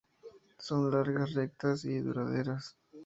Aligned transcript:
Son 0.57 0.89
largas, 0.89 1.33
rectas 1.35 1.85
y 1.85 1.99
duraderas. 1.99 2.75